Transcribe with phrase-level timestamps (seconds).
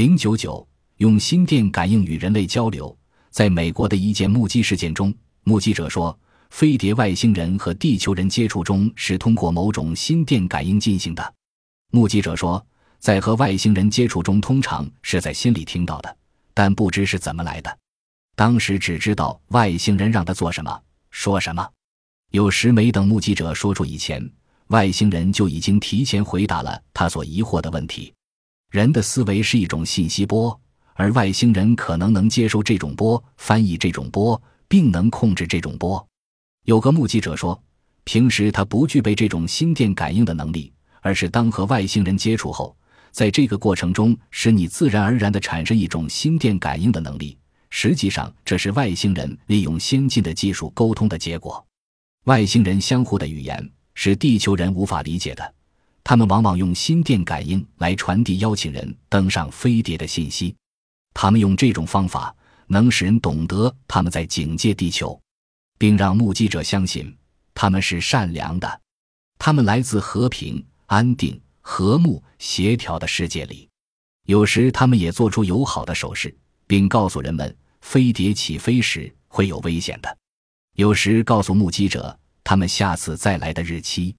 [0.00, 2.96] 零九九用心电感应与人类交流。
[3.28, 5.12] 在美国的一件目击事件中，
[5.44, 11.34] 目击者说，飞碟外星人和地球人接触中是通过某种心电感应进行的。
[11.92, 12.66] 目击者说，
[12.98, 16.16] 在和外星人接触中，通常是在心里听到的，
[16.54, 17.78] 但不知是怎么来的。
[18.34, 20.80] 当时只知道外星人让他做什么、
[21.10, 21.68] 说什么。
[22.30, 24.30] 有时没等目击者说出以前，
[24.68, 28.10] 外星人就已经提前回答了他所疑惑的问题。
[28.70, 30.58] 人的思维是一种信息波。
[30.94, 36.06] 而外星人可能能接收这种波，翻译这种波，并能控制这种波。
[36.66, 37.58] 有个目击者说，
[38.04, 42.76] 平时他不具备这种心电感应的能力，而是当和外星人接触后，
[43.12, 47.38] 在这个过程中，使你自然而然地产生一种心电感应的能力。
[47.70, 51.64] 实际上，这是外星人利用先进的技术沟通的结果。
[52.24, 55.54] 外星人相互的语言是地球人无法理解的，
[56.10, 60.52] 他们往往用心电感应来传递邀请人登上飞碟的信息。
[61.14, 62.34] 他们用这种方法，
[62.66, 65.16] 能使人懂得他们在警戒地球，
[65.78, 67.16] 并让目击者相信
[67.54, 68.80] 他们是善良的。
[69.38, 73.68] 他们来自和平、安定、和睦、协调的世界里。
[74.26, 80.18] 有时，他们也做出友好的手势，并告诉人们飞碟起飞时会有危险的。
[80.74, 84.16] 有时，告诉目击者他们下次再来的日期。